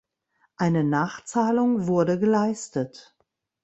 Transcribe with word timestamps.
Eine 0.55 0.83
Nachzahlung 0.83 1.85
wurde 1.85 2.17
geleistet. 2.17 3.15